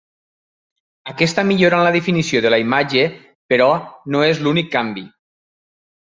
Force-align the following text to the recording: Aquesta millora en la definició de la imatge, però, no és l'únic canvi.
Aquesta 1.11 1.43
millora 1.49 1.77
en 1.81 1.85
la 1.87 1.91
definició 1.97 2.41
de 2.45 2.51
la 2.53 2.59
imatge, 2.63 3.03
però, 3.53 3.67
no 4.15 4.23
és 4.33 4.41
l'únic 4.47 4.71
canvi. 4.77 5.05